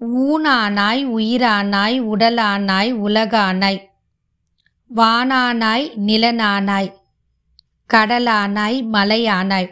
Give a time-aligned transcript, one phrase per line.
[0.00, 3.80] ஊனானாய் உயிரானாய் உடலானாய் உலகானாய்.
[4.96, 6.92] வானானாய் நிலனானாய்.
[7.94, 9.68] கடலானாய் மலையானாய்.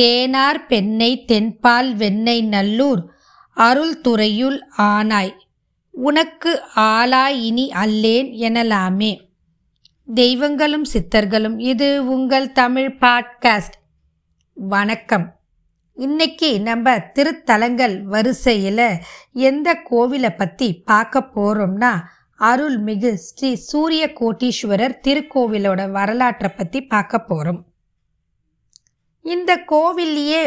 [0.00, 3.14] தேனார் பெண்ணை தென்பால் வெண்ணெய் நல்லூர்
[3.54, 5.32] அருள் துறையுள் ஆனாய்.
[5.90, 9.28] உனக்கு ஆளாய் இனி அல்லேன் எனலாமே.
[10.14, 13.78] தெய்வங்களும் சித்தர்களும் இது உங்கள் தமிழ் பாட்காஸ்ட்.
[14.54, 15.39] வணக்கம்.
[15.96, 18.86] இன்னைக்கு நம்ம திருத்தலங்கள் வரிசையில்
[19.32, 21.90] எந்த கோவிலை பற்றி பார்க்க போகிறோம்னா
[22.40, 27.60] அருள்மிகு ஸ்ரீ சூரிய கோட்டீஸ்வரர் திருக்கோவிலோட வரலாற்றை பற்றி பார்க்க போகிறோம்
[29.24, 30.42] இந்த கோவில்லையே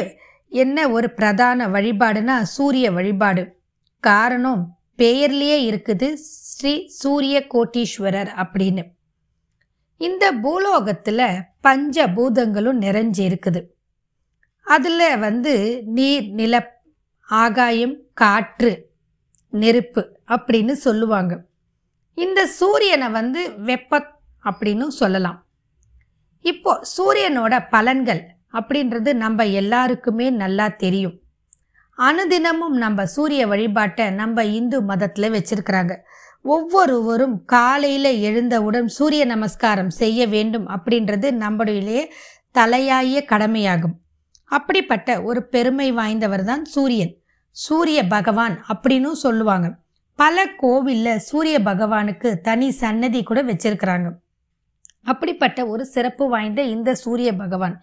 [0.52, 3.44] என்ன ஒரு பிரதான வழிபாடுனா சூரிய வழிபாடு.
[4.00, 4.64] காரணம்
[4.98, 6.10] பெயர்லேயே இருக்குது
[6.48, 8.84] ஸ்ரீ சூரிய கோட்டீஸ்வரர் அப்படின்னு.
[9.98, 11.26] இந்த பூலோகத்தில்
[11.62, 13.73] பஞ்ச பூதங்களும் நிறைஞ்சு இருக்குது
[14.64, 16.82] அதில் வந்து நீர் நில
[17.24, 18.92] ஆகாயம் காற்று
[19.50, 21.46] நெருப்பு அப்படின்னு சொல்லுவாங்க.
[22.16, 24.12] இந்த சூரியனை வந்து வெப்ப
[24.46, 25.46] அப்படின்னு சொல்லலாம்.
[26.42, 31.20] இப்போ சூரியனோட பலன்கள் அப்படின்றது நம்ம எல்லாருக்குமே நல்லா தெரியும்.
[31.98, 35.96] அனுதினமும் நம்ம சூரிய வழிபாட்டை நம்ம இந்து மதத்தில் வச்சிருக்கிறாங்க.
[36.42, 42.10] ஒவ்வொருவரும் காலையில் எழுந்தவுடன் சூரிய நமஸ்காரம் செய்ய வேண்டும் அப்படின்றது நம்முடைய
[42.52, 44.03] தலையாய கடமையாகும்.
[44.58, 47.14] அப்படிப்பட்ட ஒரு பெருமை வாய்ந்தவர் தான் சூரியன்.
[47.56, 49.68] சூரிய பகவான் அப்படின்னும் சொல்லுவாங்க.
[50.20, 54.08] பல கோவிலில் சூரிய பகவானுக்கு தனி சன்னதி கூட வச்சிருக்கிறாங்க.
[55.04, 57.76] அப்படிப்பட்ட ஒரு சிறப்பு வாய்ந்த இந்த சூரிய பகவான்.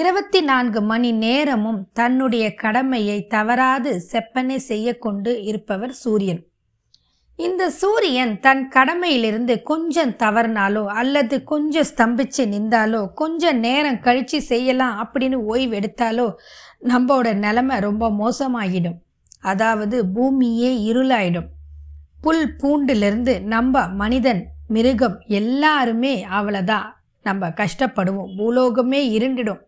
[0.00, 6.42] இருபத்தி நான்கு மணி நேரமும் தன்னுடைய கடமையை தவறாது செப்பனை செய்ய கொண்டு இருப்பவர் சூரியன்.
[7.36, 15.34] இந்த சூரியன் தன் கடமையிலிருந்து கொஞ்சம் தவறினாலோ அல்லது கொஞ்சம் ஸ்தம்பிச்சு நின்றாலோ கொஞ்சம் நேரம் கழித்து செய்யலாம் அப்படின்னு
[15.34, 16.32] ஓய்வு எடுத்தாலோ
[16.82, 18.98] நம்மளோட நிலமை ரொம்ப மோசமாகிடும்
[19.40, 21.48] அதாவது பூமியே இருளாயிடும்.
[22.20, 26.86] புல் பூண்டிலிருந்து நம்ம மனிதன் மிருகம் எல்லாருமே அவ்வளோதான்
[27.22, 28.30] நம்ம கஷ்டப்படுவோம்.
[28.38, 29.60] பூலோகமே இருண்டிடும்.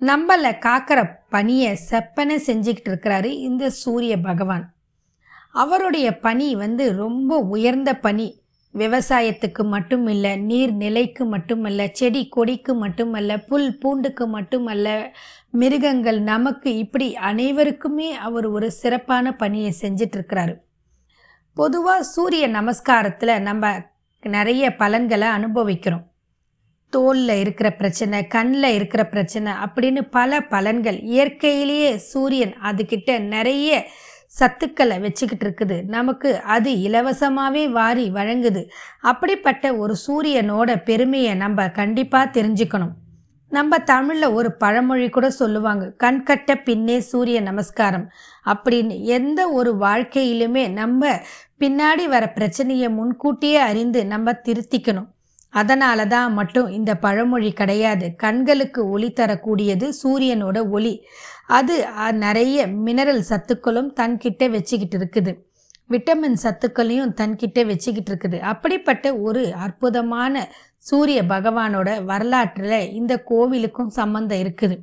[0.00, 4.74] நம்மளை காக்கிற பணியை செப்பனை செஞ்சுக்கிட்டு இருக்கிறாரு இந்த சூரிய பகவான்.
[5.52, 8.40] அவருடைய பணி வந்து ரொம்ப உயர்ந்த பணி.
[8.74, 15.14] விவசாயத்துக்கு மட்டும் இல்லை நீர் நிலைக்கு மட்டுமல்ல செடி கொடிக்கு மட்டுமல்ல புல் பூண்டுக்கு மட்டுமல்ல
[15.50, 20.54] மிருகங்கள் நமக்கு இப்படி அனைவருக்குமே அவர் ஒரு சிறப்பான பணியை செஞ்சிட்ருக்கிறாரு
[21.54, 23.80] பொதுவாக சூரிய நமஸ்காரத்தில் நம்ம
[24.20, 26.06] நிறைய பலன்களை அனுபவிக்கிறோம்.
[26.92, 33.86] தோலில் இருக்கிற பிரச்சனை கண்ணில் இருக்கிற பிரச்சனை அப்படின்னு பல பலன்கள் இயற்கையிலேயே சூரியன் அதுக்கிட்ட நிறைய
[34.38, 38.62] சத்துக்களை வச்சுக்கிட்டு இருக்குது நமக்கு அது இலவசமாகவே வாரி வழங்குது.
[39.00, 42.94] அப்படிப்பட்ட ஒரு சூரியனோட பெருமையை நம்ம கண்டிப்பாக தெரிஞ்சுக்கணும்.
[43.52, 48.06] நம்ம தமிழில் ஒரு பழமொழி கூட சொல்லுவாங்க கண்கட்ட பின்னே சூரிய நமஸ்காரம்.
[48.52, 51.10] அப்படின்னு எந்த ஒரு வாழ்க்கையிலுமே நம்ம
[51.60, 55.10] பின்னாடி வர பிரச்சனையை முன்கூட்டியே அறிந்து நம்ம திருத்திக்கணும்.
[55.50, 58.06] அதனால தான் மட்டும் இந்த பழமொழி கிடையாது.
[58.16, 60.94] கண்களுக்கு ஒளி தரக்கூடியது சூரியனோட ஒளி.
[61.48, 61.74] அது
[62.12, 65.32] நிறைய மினரல் சத்துக்களும் தன்கிட்ட வச்சுக்கிட்டு இருக்குது
[65.90, 70.44] விட்டமின் சத்துக்களையும் தன்கிட்ட வச்சுக்கிட்டு இருக்குது அப்படிப்பட்ட ஒரு அற்புதமான
[70.78, 74.76] சூரிய பகவானோட வரலாற்றில் இந்த கோவிலுக்கும் சம்மந்தம் இருக்குது.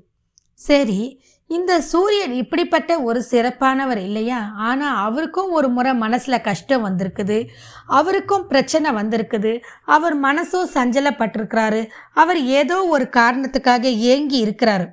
[0.54, 4.40] சரி இந்த சூரியன் இப்படிப்பட்ட ஒரு சிறப்பானவர் இல்லையா?
[4.56, 7.48] ஆனால் அவருக்கும் ஒரு முறை மனசில் கஷ்டம் வந்திருக்குது.
[7.86, 9.60] அவருக்கும் பிரச்சனை வந்திருக்குது.
[9.86, 11.90] அவர் மனசும் சஞ்சலப்பட்டிருக்கிறாரு.
[12.14, 14.88] அவர் ஏதோ ஒரு காரணத்துக்காக ஏங்கி இருக்கிறாரு.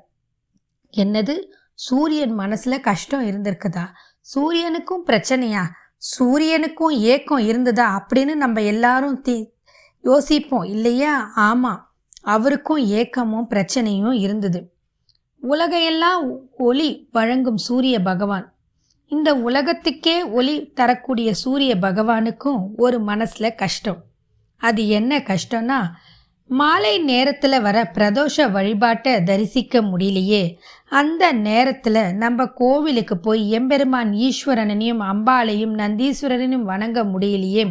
[0.97, 1.37] என்னது?
[1.75, 3.85] சூரியன் மனசில் கஷ்டம் இருந்திருக்குதா?
[4.35, 5.63] சூரியனுக்கும் பிரச்சனையா?
[6.19, 8.07] சூரியனுக்கும் ஏக்கம் இருந்ததா?
[8.07, 9.53] அப்படின்னு நம்ம எல்லாரும் தி
[10.03, 11.31] யோசிப்போம் இல்லையா?
[11.35, 14.73] ஆமாம் அவருக்கும் ஏக்கமும் பிரச்சனையும் இருந்தது.
[15.43, 18.55] உலகையெல்லாம் ஒளி வழங்கும் சூரிய பகவான்.
[19.07, 24.05] இந்த உலகத்துக்கே ஒளி தரக்கூடிய சூரிய பகவானுக்கும் ஒரு மனசில் கஷ்டம்.
[24.57, 25.87] அது என்ன கஷ்டம்னா
[26.49, 30.57] மாலை நேரத்தில் வர பிரதோஷ வழிபாட்டை தரிசிக்க முடியலையே.
[30.89, 37.65] அந்த நேரத்தில் நம்ம கோவிலுக்கு போய் எம்பெருமான் ஈஸ்வரனையும் அம்பாளையும் நந்தீஸ்வரனையும் வணங்க முடியலையே?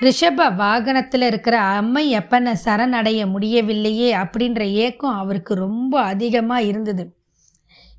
[0.00, 7.16] ரிஷப வாகனத்தில் இருக்கிற அம்மை எப்பனை சரணடைய முடியவில்லையே அப்படின்ற ஏக்கம் அவருக்கு ரொம்ப அதிகமாக இருந்தது.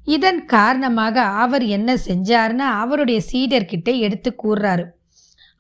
[0.06, 4.84] இதன் காரணமாக அவர் என்ன செஞ்சார்னா அவருடைய சீடர்கிட்ட எடுத்து கூறுறாரு.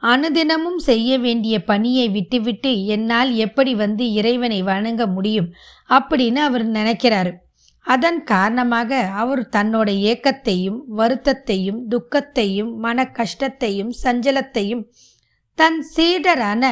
[0.01, 5.53] அனுதினமும் செய்ய வேண்டிய பணியை விட்டுவிட்டு என்னால் எப்படி வந்து இறைவனை வணங்க முடியும்?
[5.89, 7.43] அப்படின்னு அவர் நினைக்கிறாரு.
[7.85, 14.83] அதன் காரணமாக அவர் தன்னோட ஏக்கத்தையும் வருத்தத்தையும் துக்கத்தையும் மன கஷ்டத்தையும் சஞ்சலத்தையும்
[15.57, 16.63] தன் சீடரான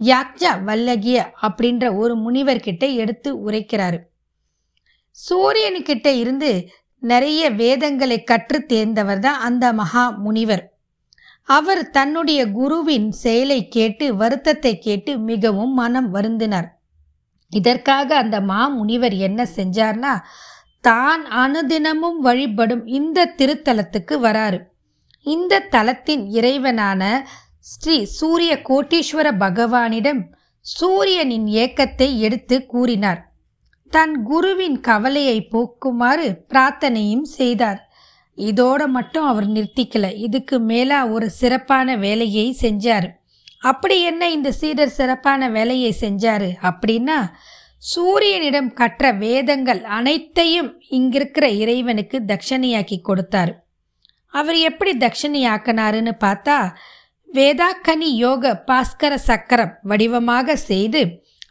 [0.00, 3.98] யாக்ஜா வல்லகிய அப்படின்ற ஒரு முனிவர்கிட்ட எடுத்து உரைக்கிறாரு.
[5.18, 6.50] சூரியனுக்கிட்ட இருந்து
[7.02, 10.64] நிறைய வேதங்களை கற்று தேர்ந்தவர் தான் அந்த மகா முனிவர்.
[11.48, 16.68] அவர் தன்னுடைய குருவின் செயலை கேட்டு வருத்தத்தை கேட்டு மிகவும் மனம் வருந்தினார்.
[17.52, 20.12] இதற்காக அந்த மாமுனிவர் என்ன செஞ்சார்னா
[20.80, 24.58] தான் அனுதினமும் வழிபடும் இந்த திருத்தலத்துக்கு வராரு.
[25.22, 27.02] இந்த தலத்தின் இறைவனான
[27.58, 30.20] ஸ்ரீ சூரிய கோட்டீஸ்வர பகவானிடம்
[30.60, 33.20] சூரியனின் ஏக்கத்தை எடுத்து கூறினார்.
[33.90, 37.80] தன் குருவின் கவலையை போக்குமாறு பிரார்த்தனையும் செய்தார்.
[38.38, 40.14] இதோட மட்டும் அவர் நிறுத்திக்கல.
[40.16, 43.08] இதுக்கு மேலா ஒரு சிறப்பான வேலையை செஞ்சார்.
[43.60, 47.16] அப்படி என்ன இந்த சீடர் சிறப்பான வேலையை செஞ்சார் அப்படின்னா
[47.82, 53.52] சூரியனிடம் கற்ற வேதங்கள் அனைத்தையும் இங்கிருக்கிற இறைவனுக்கு தட்சணையாக்கி கொடுத்தார்.
[54.34, 56.56] அவர் எப்படி தட்சணையாக்கினாருன்னு பார்த்தா
[57.28, 61.02] வேதாக்கனி யோக பாஸ்கர சக்கரம் வடிவமாக செய்து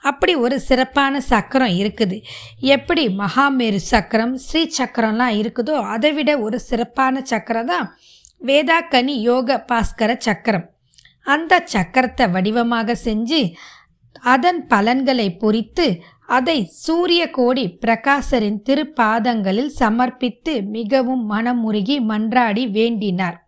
[0.04, 2.18] அப்படி ஒரு சிறப்பான சக்கரம் இருக்குது.
[2.76, 7.88] எப்படி மகாமேரு சக்கரம் ஸ்ரீ சக்கரம்லாம் இருக்குதோ அதை விட ஒரு சிறப்பான சக்கரம் தான்
[8.42, 10.68] வேதாக்கனி யோக பாஸ்கர சக்கரம்.
[11.34, 13.42] அந்த சக்கரத்தை வடிவமாக செஞ்சு
[14.20, 23.46] அதன் பலன்களை பொறித்து அதை சூரிய கோடி பிரகாசரின் திருப்பாதங்களில் சமர்ப்பித்து மிகவும் மனமுருகி மன்றாடி வேண்டினார்.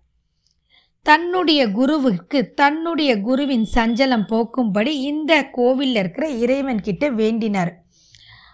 [1.01, 7.74] தன்னுடைய குருவுக்கு தன்னுடைய குருவின் சஞ்சலம் போக்கும்படி இந்த கோவிலில் இருக்கிற இறைவன் கிட்ட வேண்டினார்.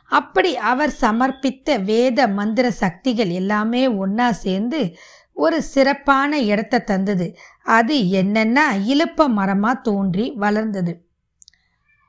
[0.05, 4.95] அப்படி அவர் சமர்ப்பித்த வேத மந்திர சக்திகள் எல்லாமே ஒன்றா சேர்ந்து
[5.33, 7.37] ஒரு சிறப்பான இடத்த தந்தது.
[7.63, 11.04] அது என்னென்னா இழுப்ப மரமாக தோன்றி வளர்ந்தது.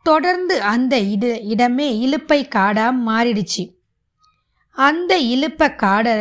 [0.08, 3.64] தொடர்ந்து அந்த இட இடமே இழுப்பை காடாக மாறிடுச்சு.
[4.76, 6.14] அந்த இழுப்ப காடை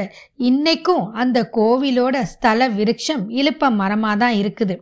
[0.50, 4.76] இன்னைக்கும் அந்த கோவிலோட ஸ்தல விருட்சம் இழுப்ப மரமாக தான் இருக்குது.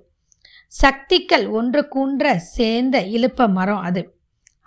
[0.73, 4.01] சக்திகள் ஒன்று கூன்ற சேர்ந்த இழுப்ப மரம் அது.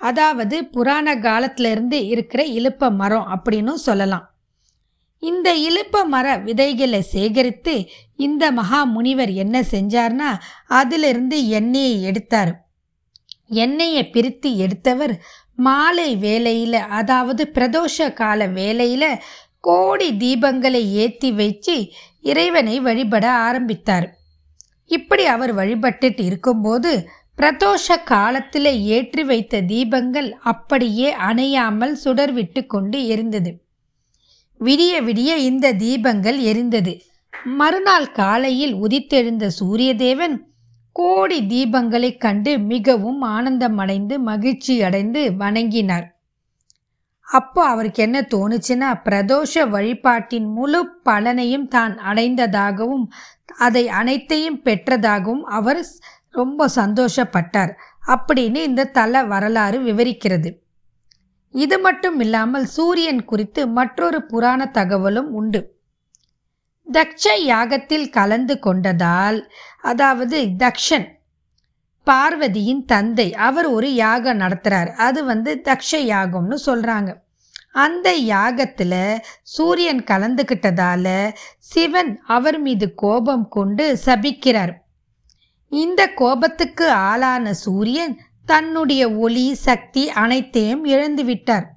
[0.09, 4.27] அதாவது புராண காலத்திலிருந்து இருக்கிற இழுப்ப மரம் அப்படின்னு சொல்லலாம்.
[5.23, 7.75] இந்த இழுப்ப மர விதைகளை சேகரித்து
[8.27, 10.31] இந்த மகா முனிவர் என்ன செஞ்சார்னா
[10.81, 12.53] அதிலிருந்து எண்ணெயை எடுத்தார்.
[13.51, 15.15] எண்ணெயை பிரித்து எடுத்தவர்
[15.55, 19.11] மாலை வேளையில் அதாவது பிரதோஷ கால வேலையில்
[19.61, 21.77] கோடி தீபங்களை ஏற்றி வச்சு
[22.21, 24.07] இறைவனை வழிபட ஆரம்பித்தார்.
[24.91, 26.91] இப்படி அவர் வழிபட்டுட்டு இருக்கும்போது
[27.39, 33.51] பிரதோஷ காலத்தில் ஏற்றி வைத்த தீபங்கள் அப்படியே அணையாமல் சுடர்விட்டு கொண்டு எரிந்தது.
[34.61, 36.95] விடிய விடிய இந்த தீபங்கள் எரிந்தது.
[37.59, 40.37] மறுநாள் காலையில் உதித்தெழுந்த சூரியதேவன்
[40.99, 46.07] கோடி தீபங்களைக் கண்டு மிகவும் ஆனந்தமடைந்து மகிழ்ச்சி அடைந்து வணங்கினார்.
[47.21, 53.09] அப்போ அவருக்கு என்ன தோணுச்சுன்னா பிரதோஷ வழிபாட்டின் முழு பலனையும் தான் அடைந்ததாகவும்
[53.57, 55.87] அதை அனைத்தையும் பெற்றதாகவும் அவர்
[56.31, 57.73] ரொம்ப சந்தோஷப்பட்டார்
[58.07, 60.55] அப்படின்னு இந்த தல வரலாறு விவரிக்கிறது.
[61.51, 65.76] இது மட்டும் இல்லாமல் சூரியன் குறித்து மற்றொரு புராண தகவலும் உண்டு.
[66.93, 69.49] தக்ஷ யாகத்தில் கலந்து கொண்டதால்
[69.81, 71.07] அதாவது தக்ஷன்
[72.05, 77.25] பார்வதியின் தந்தை அவர் ஒரு யாகம் நடத்துகிறார் அது வந்து தக்ஷ யாகம்னு சொல்கிறாங்க
[77.73, 81.07] அந்த யாகத்தில் சூரியன் கலந்துக்கிட்டதால
[81.59, 84.73] சிவன் அவர் மீது கோபம் கொண்டு சபிக்கிறார்.
[85.69, 91.76] இந்த கோபத்துக்கு ஆளான சூரியன் தன்னுடைய ஒளி சக்தி அனைத்தையும் இழந்து விட்டார்.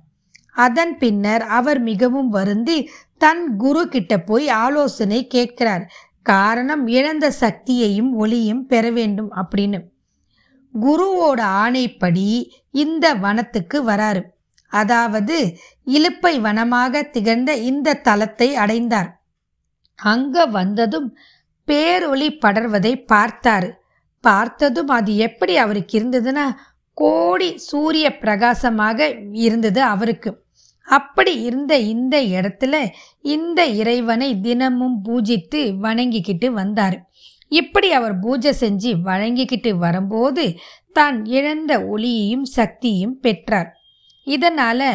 [0.64, 2.78] அதன் பின்னர் அவர் மிகவும் வருந்தி
[3.24, 5.86] தன் குரு கிட்ட போய் ஆலோசனை கேட்கிறார்.
[6.26, 9.80] காரணம் இழந்த சக்தியையும் ஒளியும் பெற வேண்டும் அப்படின்னு.
[10.74, 12.28] குருவோட ஆணைப்படி
[12.84, 14.22] இந்த வனத்துக்கு வராரு.
[14.72, 15.38] அதாவது
[15.88, 19.10] இலுப்பை வனமாக திகழ்ந்த இந்த தலத்தை அடைந்தார்.
[20.00, 21.08] அங்க வந்ததும்
[21.68, 23.70] பேரொளி படர்வதை பார்த்தாரு.
[24.24, 26.46] பார்த்ததும் அது எப்படி அவருக்கு இருந்ததுன்னா
[26.98, 29.10] கோடி சூரிய பிரகாசமாக
[29.46, 30.32] இருந்தது அவருக்கு.
[30.90, 32.76] அப்படி இருந்த இந்த இடத்துல
[33.28, 36.98] இந்த இறைவனை தினமும் பூஜித்து வணங்கிக்கிட்டு வந்தார்.
[37.52, 40.46] இப்படி அவர் பூஜை செஞ்சு வழங்கிக்கிட்டு வரும்போது
[40.94, 43.70] தான் இழந்த ஒளியையும் சக்தியும் பெற்றார்.
[44.28, 44.90] இதனால்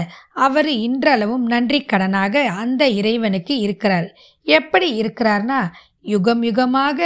[0.47, 4.09] அவர் இன்றளவும் நன்றி கடனாக அந்த இறைவனுக்கு இருக்கிறார்.
[4.47, 5.61] எப்படி இருக்கிறார்னா
[6.05, 6.99] யுகம் யுகமாக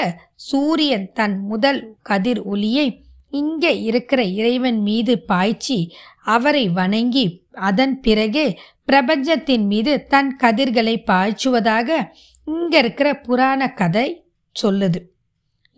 [0.49, 2.87] சூரியன் தன் முதல் கதிர் ஒளியை
[3.33, 5.79] இங்கே இருக்கிற இறைவன் மீது பாய்ச்சி
[6.27, 7.27] அவரை வணங்கி
[7.69, 8.47] அதன் பிறகே
[8.89, 11.89] பிரபஞ்சத்தின் மீது தன் கதிர்களை பாய்ச்சுவதாக
[12.47, 14.09] இங்க இருக்கிற புராண கதை
[14.57, 15.01] சொல்லுது.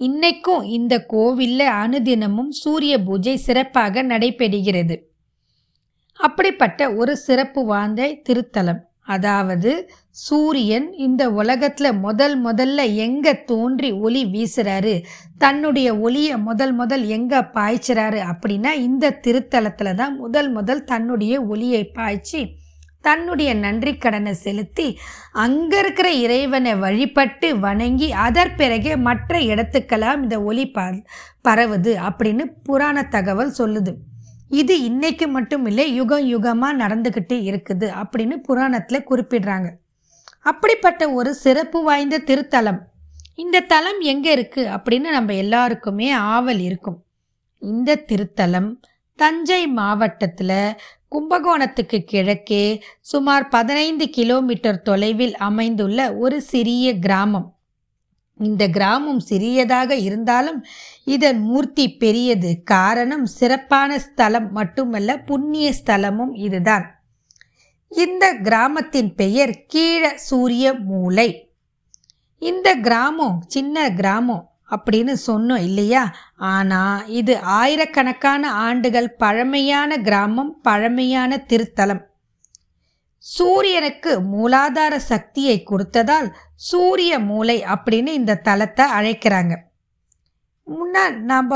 [0.00, 4.96] இன்னைக்கும் இந்த கோவில்ல அனுதினமும் சூரிய பூஜை சிறப்பாக நடைபெறுகிறது.
[6.20, 8.80] அப்படிப்பட்ட ஒரு சிறப்பு வாய்ந்த திருத்தலம்.
[9.04, 9.70] அதாவது
[10.26, 14.94] சூரியன் இந்த உலகத்தில் முதல் முதல்ல எங்கே தோன்றி ஒளி வீசுறாரு
[15.38, 22.42] தன்னுடைய ஒளியை முதல் முதல் எங்கே பாய்ச்சுறாரு அப்படின்னா இந்த திருத்தலத்தில் தான் முதல் முதல் தன்னுடைய ஒளியை பாய்ச்சி
[23.04, 24.86] தன்னுடைய நன்றி கடனை செலுத்தி
[25.44, 30.86] அங்கே இருக்கிற இறைவனை வழிபட்டு வணங்கி அதற் பிறகே மற்ற இடத்துக்கெல்லாம் இந்த ஒளி ப
[31.48, 33.92] பரவுது அப்படின்னு புராண தகவல் சொல்லுது.
[34.60, 39.68] இது இன்னைக்கு மட்டும் இல்லை யுகம் யுகமாக நடந்துக்கிட்டு இருக்குது அப்படின்னு புராணத்தில் குறிப்பிடுறாங்க.
[40.50, 42.80] அப்படிப்பட்ட ஒரு சிறப்பு வாய்ந்த திருத்தலம்.
[43.34, 46.98] இந்த தலம் எங்கே இருக்குது அப்படின்னு நம்ம எல்லாருக்குமே ஆவல் இருக்கும்.
[47.62, 48.70] இந்த திருத்தலம்
[49.18, 50.58] தஞ்சை மாவட்டத்தில்
[51.10, 57.54] கும்பகோணத்துக்கு கிழக்கே சுமார் பதினைந்து கிலோமீட்டர் தொலைவில் அமைந்துள்ள ஒரு சிறிய கிராமம்.
[58.38, 60.64] இந்த கிராமம் சிறியதாக இருந்தாலும்
[61.04, 62.62] இதன் மூர்த்தி பெரியது.
[62.64, 67.04] காரணம் சிறப்பான ஸ்தலம் மட்டுமல்ல புண்ணிய ஸ்தலமும் இதுதான்.
[67.88, 71.52] இந்த கிராமத்தின் பெயர் கீழ சூரிய மூலை.
[72.38, 74.49] இந்த கிராமம் சின்ன கிராமம்.
[74.76, 76.14] அப்படின்னு சொன்னோம் இல்லையா?
[76.36, 82.02] ஆனால் இது ஆயிரக்கணக்கான ஆண்டுகள் பழமையான கிராமம் பழமையான திருத்தலம்.
[83.18, 89.54] சூரியனுக்கு மூலாதார சக்தியை கொடுத்ததால் சூரிய மூளை அப்படின்னு இந்த தலத்தை அழைக்கிறாங்க.
[90.66, 91.50] முன்னா நாம்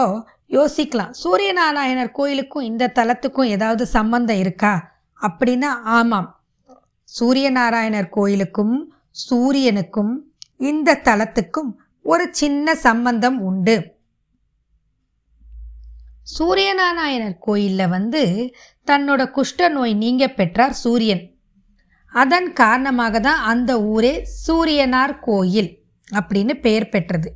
[0.51, 4.93] யோசிக்கலாம் சூரியநாராயணர் கோயிலுக்கும் இந்த தலத்துக்கும் ஏதாவது சம்பந்தம் இருக்கா?
[5.23, 6.29] அப்படின்னா ஆமாம்.
[7.21, 8.93] சூரியநாராயணர் கோயிலுக்கும்
[9.31, 10.13] சூரியனுக்கும்
[10.59, 11.71] இந்த தலத்துக்கும்
[12.05, 13.93] ஒரு சின்ன சம்பந்தம் உண்டு.
[16.39, 18.53] சூரியநாராயணர் கோயிலில் வந்து
[18.87, 21.33] தன்னோட குஷ்ட நோய் நீங்க பெற்றார் சூரியன்.
[22.09, 27.31] அதன் காரணமாக தான் அந்த ஊரே சூரியனார் கோயில் அப்படின்னு பெயர் பெற்றது.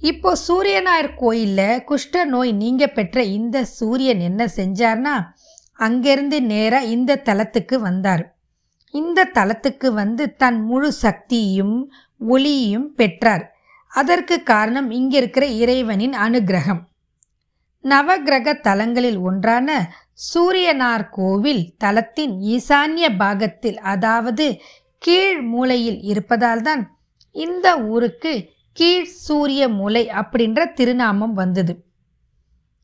[0.00, 5.24] இப்போ சூரியனார் கோயிலில் குஷ்ட நோய் நீங்க பெற்ற இந்த சூரியன் என்ன செஞ்சார்னா
[5.74, 8.38] அங்கிருந்து நேராக இந்த தலத்துக்கு வந்தார்.
[8.90, 13.49] இந்த தலத்துக்கு வந்து தன் முழு சக்தியையும் ஒளியையும் பெற்றார்.
[13.92, 16.80] அதற்கு காரணம் இங்கே இருக்கிற இறைவனின் அனுகிரகம்.
[17.82, 19.90] நவகிரக தலங்களில் ஒன்றான
[20.34, 24.60] சூரியனார் கோவில் தலத்தின் ஈசான்ய பாகத்தில் அதாவது
[24.98, 26.82] கீழ் மூலையில் இருப்பதால்தான்
[27.30, 31.84] இந்த ஊருக்கு கீழ் சூரிய மூலை அப்படின்ற திருநாமம் வந்தது.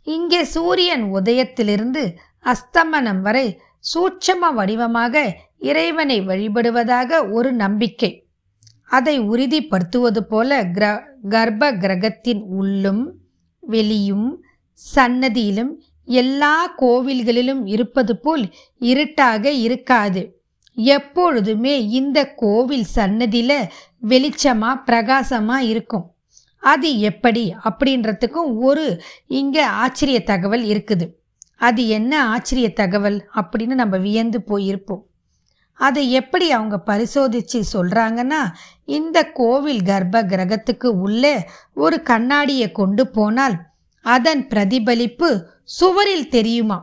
[0.02, 3.60] இங்கே சூரியன் உதயத்திலிருந்து அஸ்தமனம் வரை
[3.94, 8.25] சூட்சம வடிவமாக இறைவனை வழிபடுவதாக ஒரு நம்பிக்கை.
[8.90, 10.84] அதை உறுதிப்படுத்துவது போல கிர
[11.28, 13.02] கர்ப்ப கிரகத்தின் உள்ளும்
[13.60, 14.44] வெளியும்
[14.96, 15.72] சன்னதியிலும்
[16.04, 18.44] எல்லா கோவில்களிலும் இருப்பது போல்
[18.78, 20.22] இருட்டாக இருக்காது.
[20.74, 23.58] எப்பொழுதுமே இந்த கோவில் சன்னதியில்
[24.08, 26.06] வெளிச்சமாக பிரகாசமாக இருக்கும்.
[26.62, 27.54] அது எப்படி?
[27.64, 31.06] அப்படின்றதுக்கும் ஒரு இங்கே ஆச்சரிய தகவல் இருக்குது.
[31.60, 33.18] அது என்ன ஆச்சரிய தகவல்?
[33.34, 35.05] அப்படின்னு நம்ம வியந்து போயிருப்போம்.
[35.80, 38.42] அதை எப்படி அவங்க பரிசோதித்து சொல்கிறாங்கன்னா
[38.84, 41.34] இந்த கோவில் கர்ப்ப கிரகத்துக்கு உள்ளே
[41.74, 43.56] ஒரு கண்ணாடியை கொண்டு போனால்
[44.04, 45.30] அதன் பிரதிபலிப்பு
[45.62, 46.78] சுவரில் தெரியுமா?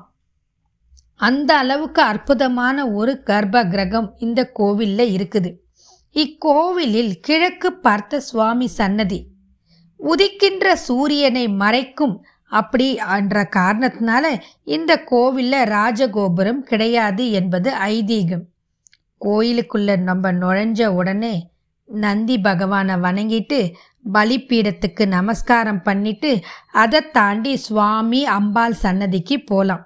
[1.20, 5.52] அந்த அளவுக்கு அற்புதமான ஒரு கர்ப்ப கிரகம் இந்த கோவிலில் இருக்குது.
[6.16, 9.20] இக்கோவிலில் கிழக்கு பார்த்த சுவாமி சன்னதி.
[10.00, 12.16] உதிக்கின்ற சூரியனை மறைக்கும்
[12.52, 14.26] அப்படி என்ற காரணத்தினால
[14.64, 18.44] இந்த கோவிலில் ராஜகோபுரம் கிடையாது என்பது ஐதீகம்.
[19.26, 21.36] கோயிலுக்குள்ள நம்ம நுழைஞ்ச உடனே
[21.90, 23.60] நந்தி பகவானை வணங்கிட்டு
[24.12, 26.32] பலிப்பீடத்துக்கு நமஸ்காரம் பண்ணிட்டு
[26.72, 29.84] அதை தாண்டி சுவாமி அம்பாள் சன்னதிக்கு போகலாம்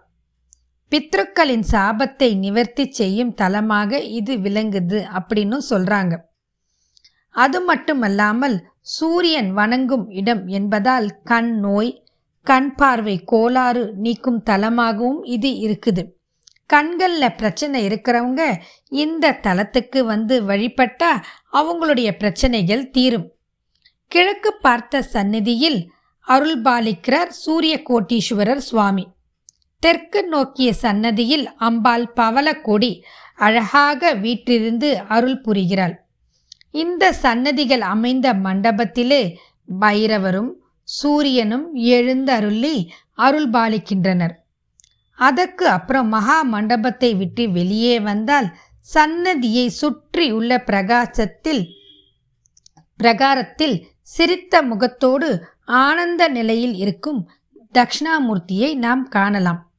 [0.92, 6.16] பித்ருக்களின் சாபத்தை நிவர்த்தி செய்யும் தலமாக இது விளங்குது அப்படின்னு சொல்கிறாங்க
[7.36, 11.92] அது மட்டுமல்லாமல் சூரியன் வணங்கும் இடம் என்பதால் கண் நோய்
[12.48, 16.04] கண் பார்வை கோளாறு நீக்கும் தலமாகவும் இது இருக்குது.
[16.70, 18.42] கண்களில் பிரச்சனை இருக்கிறவங்க
[18.90, 21.12] இந்த தலத்துக்கு வந்து வழிபட்டா
[21.54, 23.28] அவங்களுடைய பிரச்சனைகள் தீரும்.
[24.12, 25.80] கிழக்கு பார்த்த சந்நிதியில்
[26.28, 29.06] அருள்பாலிக்கிறார் சூரிய கோட்டீஸ்வரர் சுவாமி.
[29.84, 32.92] தெற்கு நோக்கிய சன்னதியில் அம்பாள் பவளக்கொடி
[33.36, 35.96] அழகாக வீற்றிருந்து அருள் புரிகிறாள்.
[36.72, 39.22] இந்த சன்னதிகள் அமைந்த மண்டபத்திலே
[39.80, 40.52] பைரவரும்
[40.88, 42.76] சூரியனும் எழுந்தருளி
[43.14, 44.36] அருள் பாலிக்கின்றனர்
[45.18, 51.70] அதற்கு அப்புறம் மகா மண்டபத்தை விட்டு வெளியே வந்தால் சன்னதியை சுற்றியுள்ள பிரகாசத்தில்
[52.98, 57.30] பிரகாரத்தில் சிரித்த முகத்தோடு ஆனந்த நிலையில் இருக்கும்
[57.74, 59.72] தக்ஷணாமூர்த்தியை நாம் காணலாம்.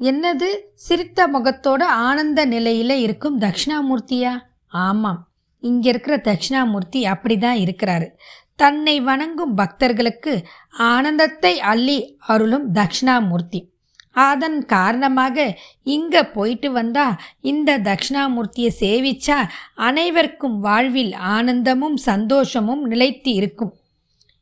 [0.00, 0.56] என்னது?
[0.74, 5.28] சிரித்த முகத்தோட ஆனந்த நிலையில் இருக்கும் தக்ஷணாமூர்த்தியா ஆமாம்.
[5.60, 8.08] இங்கே இருக்கிற தட்சிணாமூர்த்தி அப்படி தான் இருக்கிறாரு.
[8.56, 13.69] தன்னை வணங்கும் பக்தர்களுக்கு ஆனந்தத்தை அள்ளி அருளும் தட்சிணாமூர்த்தி.
[14.12, 19.38] அதன் காரணமாக இங்கே போயிட்டு வந்தா இந்த தட்சிணாமூர்த்தியை சேவிச்சா
[19.74, 23.72] அனைவருக்கும் வாழ்வில் ஆனந்தமும் சந்தோஷமும் நிலைத்து இருக்கும்.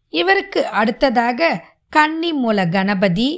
[0.08, 1.50] இவருக்கு அடுத்ததாக
[1.88, 3.28] கன்னி மூல கணபதி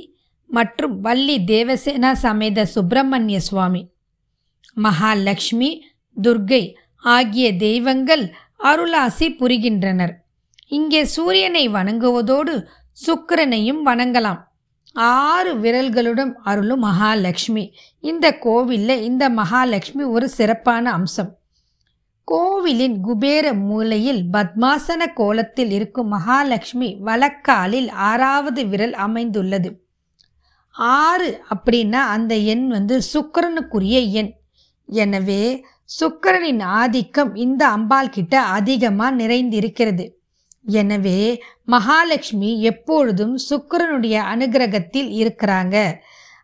[0.47, 3.83] மற்றும் வள்ளி தேவசேனா சமேத சுப்பிரமணிய சுவாமி
[4.77, 5.71] மகாலட்சுமி
[6.23, 6.63] துர்கை
[7.05, 8.25] ஆகிய தெய்வங்கள்
[8.71, 10.15] அருளாசி புரிகின்றனர்.
[10.69, 12.55] இங்கே சூரியனை வணங்குவதோடு
[13.07, 14.41] சுக்கிரனையும் வணங்கலாம்.
[14.95, 17.73] ஆறு விரல்களுடன் அருளும் மகாலட்சுமி.
[18.01, 21.39] இந்த கோவிலில் இந்த மகாலட்சுமி ஒரு சிறப்பான அம்சம்.
[22.25, 29.87] கோவிலின் குபேர மூலையில் பத்மாசன கோலத்தில் இருக்கும் மகாலட்சுமி வலக்காலில் ஆறாவது விரல் அமைந்துள்ளது.
[30.71, 34.33] ஆறு அப்படின்னா அந்த எண் வந்து சுக்கரனுக்குரிய எண்.
[34.87, 35.65] எனவே
[36.01, 40.20] சுக்கரனின் ஆதிக்கம் இந்த அம்பாள் கிட்ட அதிகமாக நிறைந்திருக்கிறது.
[40.65, 45.77] எனவே மகாலட்சுமி எப்பொழுதும் சுக்கரனுடைய அனுகிரகத்தில் இருக்கிறாங்க.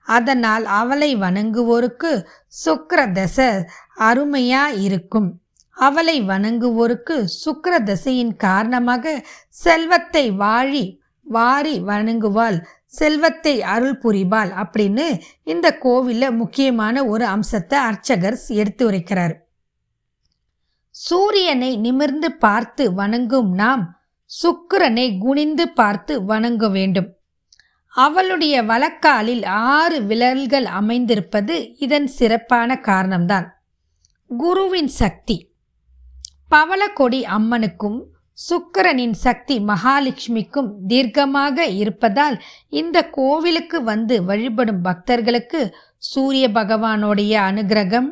[0.06, 2.12] அதனால் அவளை வணங்குவோருக்கு
[2.64, 3.49] சுக்கர தசை
[4.00, 5.28] அருமையா இருக்கும்.
[5.76, 9.14] அவளை வணங்குவோருக்கு சுக்கர தசையின் காரணமாக
[9.64, 10.85] செல்வத்தை வாழி
[11.26, 12.58] வாரி வணங்குவாள்.
[12.87, 15.06] செல்வத்தை அருள் புரிவாள் அப்படின்னு
[15.42, 19.35] இந்த கோவிலில் முக்கியமான ஒரு அம்சத்தை அர்ச்சகர் எடுத்து உரைக்கிறார்.
[20.94, 23.85] சூரியனை நிமிர்ந்து பார்த்து வணங்கும் நாம்
[24.30, 27.09] சுக்கிரனை குனிந்து பார்த்து வணங்க வேண்டும்.
[27.95, 33.47] அவளுடைய வழக்காலில் ஆறு விரல்கள் அமைந்திருப்பது இதன் சிறப்பான காரணம்தான்.
[34.30, 35.37] குருவின் சக்தி.
[36.50, 37.99] பவளக்கொடி அம்மனுக்கும்
[38.38, 42.37] சுக்கிரனின் சக்தி மகாலட்சுமிக்கும் தீர்க்கமாக இருப்பதால்
[42.71, 45.61] இந்த கோவிலுக்கு வந்து வழிபடும் பக்தர்களுக்கு
[45.99, 48.09] சூரிய பகவானுடைய அனுகிரகம்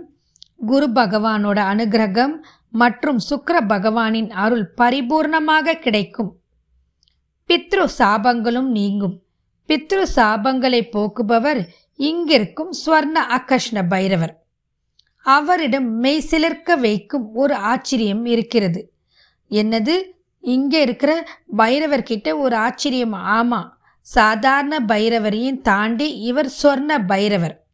[0.67, 2.35] குரு பகவானோட அனுகிரகம்
[2.75, 6.31] மற்றும் சுக்கர பகவானின் அருள் பரிபூர்ணமாக கிடைக்கும்.
[7.49, 9.23] பித்ரு சாபங்களும் நீங்கும்.
[9.69, 11.61] பித்ரு சாபங்களை போக்குபவர்
[11.99, 14.35] இங்கிருக்கும் ஸ்வர்ண அகஷ்ண பைரவர்.
[15.23, 18.93] அவரிடம் மெய் சிலர்க்க வைக்கும் ஒரு ஆச்சரியம் இருக்கிறது.
[19.51, 19.95] என்னது?
[20.41, 23.13] இங்கே இருக்கிற பைரவர்கிட்ட ஒரு ஆச்சரியம்.
[23.13, 27.67] ஆமாம் சாதாரண பைரவரையும் தாண்டி இவர் சொர்ண பைரவர்.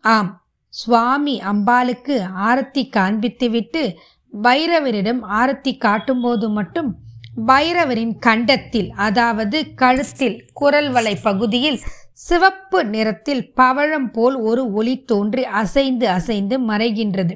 [0.00, 0.32] ஆம்
[0.68, 2.16] சுவாமி அம்பாளுக்கு
[2.48, 3.82] ஆரத்தி காண்பித்துவிட்டு
[4.34, 6.90] பைரவரிடம் ஆரத்தி காட்டும்போது மட்டும்
[7.46, 11.78] பைரவரின் கண்டத்தில் அதாவது கழுத்தில் குரல் வலை பகுதியில்
[12.12, 17.34] சிவப்பு நிறத்தில் பவழம் போல் ஒரு ஒளி தோன்றி அசைந்து அசைந்து மறைகின்றது.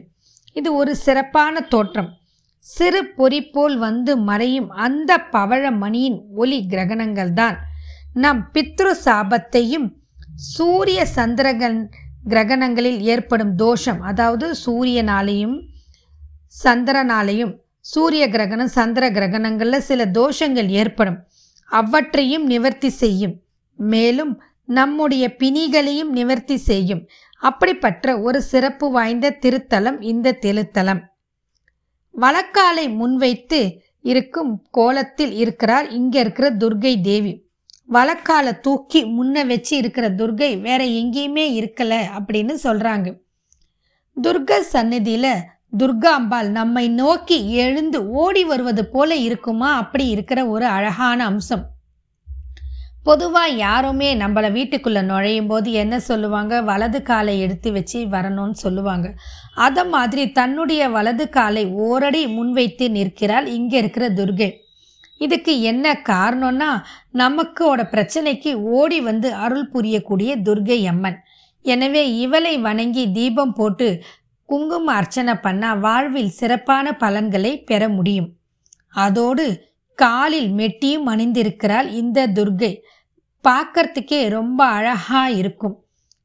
[0.52, 2.10] இது ஒரு சிறப்பான தோற்றம்.
[2.66, 7.56] சிறு பொறி போல் வந்து மறையும் அந்த பவழ மணியின் ஒளி கிரகணங்கள் தான்
[8.14, 9.88] நம் பித்ரு சாபத்தையும்
[10.52, 11.80] சூரிய சந்திரகன்
[12.28, 15.56] கிரகணங்களில் ஏற்படும் தோஷம் அதாவது சூரியனாலையும்
[16.64, 21.26] சந்திரனாலையும் சூரிய கிரகணம் சந்திர கிரகணங்களில் சில தோஷங்கள் ஏற்படும்.
[21.64, 23.40] அவற்றையும் நிவர்த்தி செய்யும்.
[23.76, 27.08] மேலும் நம்முடைய பிணிகளையும் நிவர்த்தி செய்யும்.
[27.40, 31.00] அப்படிப்பட்ட ஒரு சிறப்பு வாய்ந்த திருத்தலம் இந்த திருத்தலம்.
[32.20, 35.88] வழக்காலை முன்வைத்து இருக்கும் கோலத்தில் இருக்கிறார்.
[35.88, 37.50] இங்க இருக்கிற துர்கை தேவி.
[37.88, 43.20] வழக்கால தூக்கி முன்ன வச்சு இருக்கிற துர்கை வேற எங்கேயுமே இருக்கல அப்படின்னு சொல்றாங்க.
[44.22, 49.76] துர்க சந்நிதியில் துர்காம்பாள் நம்மை நோக்கி எழுந்து ஓடி வருவது போல இருக்குமா?
[49.76, 51.70] அப்படி இருக்கிற ஒரு அழகான அம்சம்.
[53.02, 56.60] பொதுவாக யாருமே நம்மளை வீட்டுக்குள்ளே நுழையும் போது என்ன சொல்லுவாங்க?
[56.62, 59.14] வலது காலை எடுத்து வச்சு வரணும்னு சொல்லுவாங்க.
[59.54, 64.50] அதை மாதிரி தன்னுடைய வலது காலை ஓரடி முன்வைத்து நிற்கிறாள் இங்கே இருக்கிற துர்கை.
[65.18, 66.70] இதுக்கு என்ன காரணம்னா
[67.14, 71.18] நமக்கோட பிரச்சனைக்கு ஓடி வந்து அருள் புரியக்கூடிய துர்கை அம்மன்.
[71.62, 74.02] எனவே இவளை வணங்கி தீபம் போட்டு
[74.48, 78.30] குங்கும அர்ச்சனை பண்ணால் வாழ்வில் சிறப்பான பலன்களை பெற முடியும்.
[78.88, 79.46] அதோடு
[79.94, 82.72] காலில் மெட்டியும் அணிந்திருக்கிறாள் இந்த துர்கை.
[83.44, 85.76] பார்க்கறதுக்கே ரொம்ப அழகா இருக்கும்.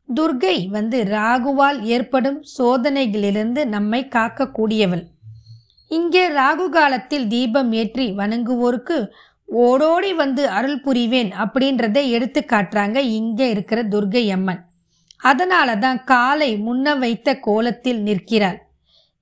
[0.09, 5.03] துர்கை வந்து ராகுவால் ஏற்படும் சோதனைகளிலிருந்து நம்மை காக்கக்கூடியவள்.
[5.91, 8.97] இங்கே ராகு காலத்தில் தீபம் ஏற்றி வணங்குவோருக்கு
[9.49, 14.61] ஓடோடி வந்து அருள் புரிவேன் அப்படின்றத எடுத்து காட்டுறாங்க இங்கே இருக்கிற துர்கை அம்மன்.
[15.17, 18.59] அதனால தான் காலை முன்ன வைத்த கோலத்தில் நிற்கிறாள்.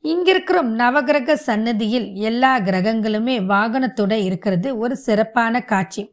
[0.04, 4.78] இங்கிருக்கிற நவகிரக சன்னதியில் எல்லா கிரகங்களுமே வாகனத்தோட இருக்கிறது.
[4.78, 6.04] ஒரு சிறப்பான காட்சி.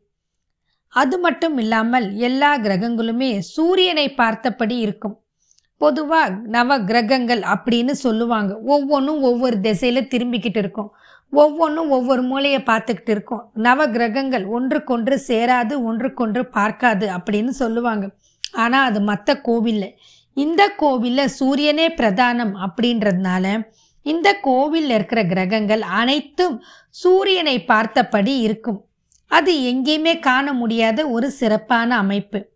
[0.88, 5.16] அது மட்டும் இல்லாமல் எல்லா கிரகங்களுமே சூரியனை பார்த்தபடி இருக்கும்.
[5.76, 8.58] பொதுவாக நவ கிரகங்கள் அப்படின்னு சொல்லுவாங்க.
[8.58, 10.90] ஒவ்வொன்றும் ஒவ்வொரு திசையில் திரும்பிக்கிட்டு இருக்கும்.
[11.30, 13.50] ஒவ்வொன்றும் ஒவ்வொரு மூலையை பார்த்துக்கிட்டு இருக்கும்.
[13.52, 18.08] நவ கிரகங்கள் ஒன்றுக்கொன்று சேராது ஒன்றுக்கொன்று பார்க்காது அப்படின்னு சொல்லுவாங்க.
[18.52, 19.96] ஆனால் அது மற்ற கோவிலில்.
[20.34, 23.46] இந்த கோவிலில் சூரியனே பிரதானம் அப்படின்றதுனால
[24.02, 28.84] இந்த கோவிலில் இருக்கிற கிரகங்கள் அனைத்தும் சூரியனை பார்த்தபடி இருக்கும்.
[29.26, 32.50] அது எங்கேயுமே காண முடியாத ஒரு சிறப்பான அமைப்பு.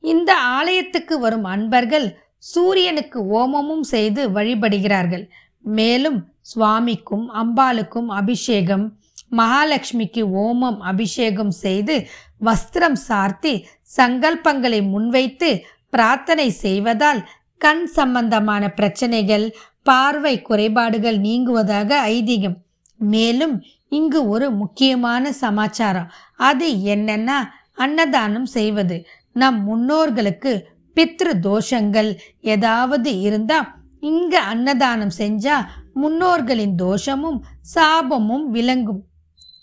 [0.00, 5.28] இந்த ஆலயத்துக்கு வரும் அன்பர்கள் சூரியனுக்கு ஓமமும் செய்து வழிபடுகிறார்கள்.
[5.60, 8.98] மேலும் சுவாமிக்கும் அம்பாளுக்கும் அபிஷேகம்
[9.30, 12.06] மகாலட்சுமிக்கு ஓமம் அபிஷேகம் செய்து
[12.44, 22.56] வஸ்திரம் சார்த்தி சங்கல்பங்களை முன்வைத்து பிரார்த்தனை செய்வதால் கண் சம்பந்தமான பிரச்சனைகள் பார்வை குறைபாடுகள் நீங்குவதாக ஐதீகம்.
[22.96, 26.10] மேலும் இங்கு ஒரு முக்கியமான சமாச்சாரம்.
[26.36, 27.38] அது என்னன்னா
[27.74, 29.06] அன்னதானம் செய்வது.
[29.32, 30.62] நம் முன்னோர்களுக்கு
[30.94, 35.56] பித்ரு தோஷங்கள் ஏதாவது இருந்தா இங்க அன்னதானம் செஞ்சா
[35.94, 37.42] முன்னோர்களின் தோஷமும்
[37.74, 39.07] சாபமும் விளங்கும்.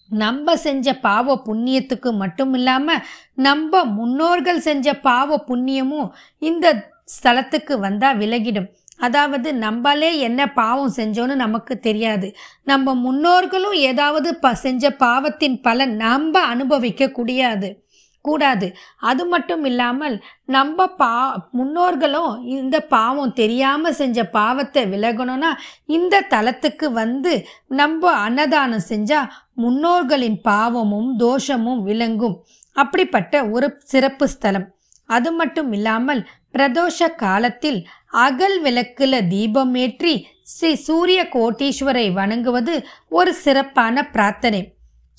[0.10, 3.04] நம்ம செஞ்ச பாவ புண்ணியத்துக்கு மட்டும் இல்லாமல்
[3.36, 8.70] நம்ம முன்னோர்கள் செஞ்ச பாவ புண்ணியமும் இந்த ஸ்தலத்துக்கு வந்தால் விலகிடும்.
[8.98, 12.36] அதாவது நம்மளே என்ன பாவம் செஞ்சோன்னு நமக்கு தெரியாது.
[12.64, 17.85] நம்ம முன்னோர்களும் ஏதாவது ப செஞ்ச பாவத்தின் பலன் நம்ம அனுபவிக்க கூடியாது.
[18.28, 18.68] கூடாது.
[19.10, 20.16] அது மட்டும் இல்லாமல்
[20.56, 21.12] நம்ம பா
[21.60, 25.52] முன்னோர்களும் இந்த பாவம் தெரியாமல் செஞ்ச பாவத்தை விலகணும்னா
[25.98, 27.34] இந்த தலத்துக்கு வந்து
[27.82, 29.32] நம்ம அன்னதானம் செஞ்சால்
[29.64, 32.38] முன்னோர்களின் பாவமும் தோஷமும் விளங்கும்.
[32.76, 34.68] அப்படிப்பட்ட ஒரு சிறப்பு ஸ்தலம்.
[35.10, 36.22] அது மட்டும் இல்லாமல்
[36.56, 37.80] பிரதோஷ காலத்தில்
[38.26, 40.14] அகல் விளக்குல தீபமேற்றி
[40.52, 42.74] ஸ்ரீ சூரிய கோட்டீஸ்வரை வணங்குவது
[43.18, 44.62] ஒரு சிறப்பான பிரார்த்தனை.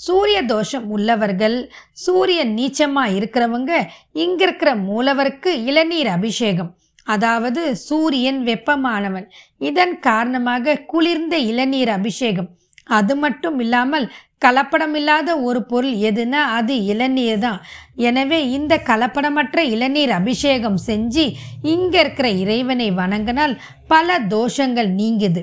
[0.00, 1.56] சூரிய தோஷம் உள்ளவர்கள்
[2.04, 3.72] சூரியன் நீச்சமாக இருக்கிறவங்க
[4.24, 6.70] இங்க இருக்கிற மூலவருக்கு இளநீர் அபிஷேகம்.
[7.14, 9.26] அதாவது சூரியன் வெப்பமானவன்.
[9.68, 12.48] இதன் காரணமாக குளிர்ந்த இளநீர் அபிஷேகம்.
[12.98, 14.06] அது மட்டும் இல்லாமல்
[14.44, 17.60] கலப்படமில்லாத ஒரு பொருள் எதுனா அது இளநீர் தான்.
[18.08, 21.24] எனவே இந்த கலப்படமற்ற இளநீர் அபிஷேகம் செஞ்சு
[21.74, 23.54] இங்கே இருக்கிற இறைவனை வணங்கினால்
[23.92, 25.42] பல தோஷங்கள் நீங்குது.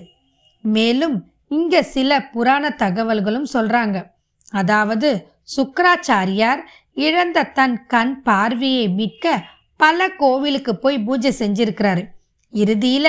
[0.76, 1.16] மேலும்
[1.58, 3.98] இங்கே சில புராண தகவல்களும் சொல்கிறாங்க
[4.60, 5.10] அதாவது
[5.56, 6.62] சுக்கராச்சாரியார்
[7.06, 9.36] இழந்த தன் கண் பார்வையை மீட்க
[9.80, 12.04] பல கோவிலுக்கு போய் பூஜை செஞ்சிருக்கிறாரு.
[12.54, 13.08] இறுதியில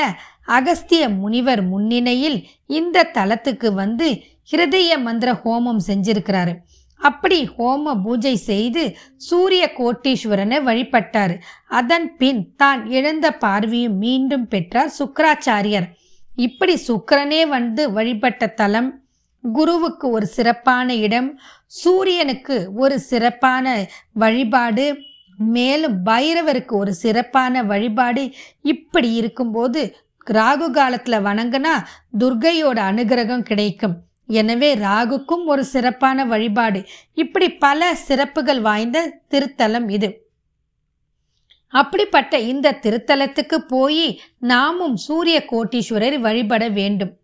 [0.56, 4.06] அகஸ்திய முனிவர் முன்னிலையில் இந்த தலத்துக்கு வந்து
[4.50, 6.54] ஹிருதய மந்திர ஹோமம் செஞ்சிருக்கிறாரு.
[7.00, 8.82] அப்படி ஹோம பூஜை செய்து
[9.28, 11.34] சூரிய கோட்டீஸ்வரனை வழிபட்டார்.
[11.78, 15.88] அதன் பின் தான் இழந்த பார்வையும் மீண்டும் பெற்றார் சுக்கராச்சாரியர்.
[16.36, 18.90] இப்படி சுக்கரனே வந்து வழிபட்ட தலம்
[19.52, 24.98] குருவுக்கு ஒரு சிறப்பான இடம் சூரியனுக்கு ஒரு சிறப்பான வழிபாடு
[25.38, 29.96] மேலும் பைரவருக்கு ஒரு சிறப்பான வழிபாடு இப்படி இருக்கும்போது
[30.30, 31.72] ராகு காலத்தில் வணங்கினா
[32.18, 33.96] துர்கையோட அனுகிரகம் கிடைக்கும்.
[34.26, 36.86] எனவே ராகுக்கும் ஒரு சிறப்பான வழிபாடு.
[37.14, 40.22] இப்படி பல சிறப்புகள் வாய்ந்த திருத்தலம் இது.
[41.68, 47.18] அப்படிப்பட்ட இந்த திருத்தலத்துக்கு போய் நாமும் சூரிய கோட்டீஸ்வரர் வழிபட வேண்டும்.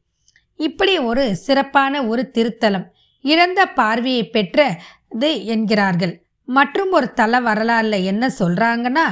[0.61, 2.87] இப்படி ஒரு சிறப்பான ஒரு திருத்தலம்
[3.25, 6.14] இழந்த பார்வையை பெற்றது என்கிறார்கள்.
[6.44, 9.05] மற்றும் ஒரு தல வரலாறுல என்ன சொல்றாங்கன்னா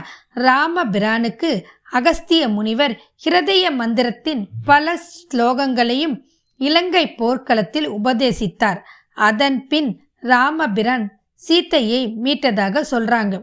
[0.46, 1.50] ராமபிரானுக்கு
[1.92, 6.16] அகஸ்திய முனிவர் ஹிருதய மந்திரத்தின் பல ஸ்லோகங்களையும்
[6.60, 8.80] இலங்கை போர்க்களத்தில் உபதேசித்தார்.
[9.14, 11.06] அதன் பின் ராமபிரான்
[11.48, 13.34] சீத்தையை மீட்டதாக சொல்றாங்க.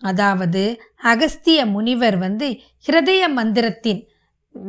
[0.00, 0.62] அதாவது
[1.02, 2.48] அகஸ்திய முனிவர் வந்து
[2.86, 4.00] ஹிருதய மந்திரத்தின்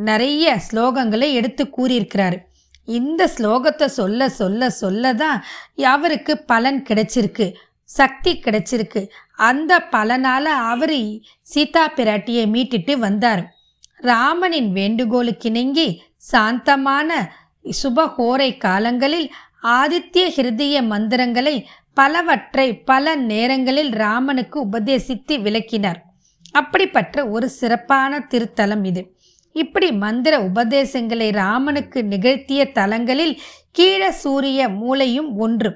[0.10, 2.38] நிறைய ஸ்லோகங்களை எடுத்து கூறியிருக்கிறார்.
[2.86, 5.43] இந்த ஸ்லோகத்தை சொல்ல சொல்ல சொல்ல தான்
[5.76, 7.54] அவருக்கு பலன் கிடைச்சிருக்கு.
[7.84, 9.10] சக்தி கிடைச்சிருக்கு.
[9.36, 10.96] அந்த பலனால அவர்
[11.41, 13.48] சீதா பிராட்டியை மீட்டுட்டு வந்தார்.
[13.98, 17.32] ராமனின் வேண்டுகோளுக்கிணங்கி சாந்தமான
[17.84, 19.32] சுபஹோரை காலங்களில்
[19.63, 26.04] ஆதித்ய ஹிருதய மந்திரங்களை பலவற்றை பல நேரங்களில் ராமனுக்கு உபதேசித்து விளக்கினார்.
[26.52, 29.12] அப்படிப்பட்ட ஒரு சிறப்பான திருத்தலம் இது.
[29.54, 33.39] இப்படி மந்திர உபதேசங்களை ராமனுக்கு நிகழ்த்திய தலங்களில்
[33.80, 35.72] கீழ சூரிய மூளையும் ஒன்று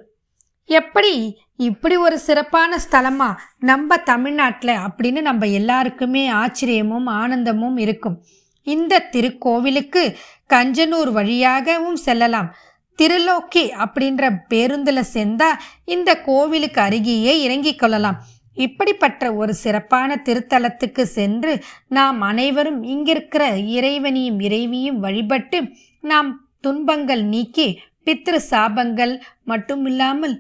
[0.70, 3.36] எப்படி இப்படி ஒரு சிறப்பான ஸ்தலமா?
[3.60, 8.24] நம்ம தமிழ்நாட்டில் அப்படின்னு நம்ம எல்லாருக்குமே ஆச்சரியமும் ஆனந்தமும் இருக்கும்.
[8.64, 10.16] இந்த திருக்கோவிலுக்கு
[10.54, 12.56] கஞ்சனூர் வழியாகவும் செல்லலாம்.
[12.98, 15.50] திருலோக்கி அப்படின்ற பேருந்தில் சேர்ந்தா
[15.86, 18.24] இந்த கோவிலுக்கு அருகேயே இறங்கிக் கொள்ளலாம்.
[18.66, 21.54] இப்படிப்பட்ட ஒரு சிறப்பான திருத்தலத்துக்கு சென்று
[21.98, 23.44] நாம் அனைவரும் இங்கிருக்கிற
[23.78, 25.60] இறைவனையும் இறைவியும் வழிபட்டு
[26.04, 27.68] நாம் துன்பங்கள் நீக்கி
[28.06, 30.36] பித்ரு சாபங்கள் மட்டும் இல்லாமல்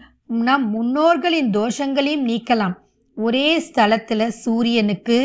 [0.47, 2.75] நம் முன்னோர்களின் தோஷங்களையும் நீக்கலாம்.
[3.17, 5.17] ஒரே ஸ்தலத்தில் சூரியனுக்கு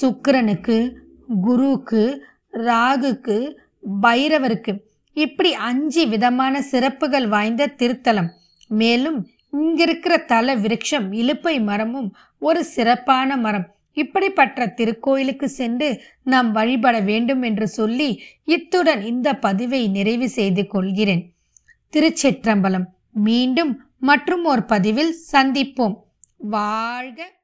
[0.00, 0.76] சுக்கிரனுக்கு
[1.40, 2.02] குருவுக்கு
[2.68, 3.36] ராகுக்கு
[4.02, 4.72] பைரவருக்கு
[5.16, 8.30] இப்படி அஞ்சு விதமான சிறப்புகள் வாய்ந்த திருத்தலம்.
[8.80, 9.18] மேலும்
[9.52, 13.74] இங்கிருக்கிற தல விருட்சம் இலுப்பை மரமும் ஒரு சிறப்பான மரம்.
[13.92, 21.32] இப்படிப்பட்ட திருக்கோயிலுக்கு சென்று நாம் வழிபட வேண்டும் என்று சொல்லி இத்துடன் இந்த பதிவை நிறைவு செய்து கொள்கிறேன்.
[21.92, 22.84] திருச்சிற்றம்பலம்.
[23.12, 25.94] மீண்டும் மற்றும் ஒரு பதிவில் சந்திப்போம்.
[26.38, 27.36] வாழ்க